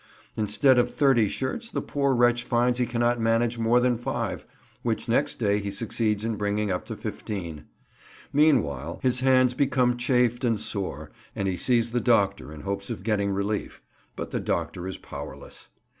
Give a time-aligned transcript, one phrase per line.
[0.35, 4.47] Instead of 30 shirts, the poor wretch finds he cannot manage more than 5,
[4.81, 7.65] which next day he succeeds in bringing up to 15.
[8.33, 13.03] Meanwhile his hands become chafed and sore, and he sees the doctor in hopes of
[13.03, 13.83] getting relief;
[14.15, 15.69] but the doctor is powerless.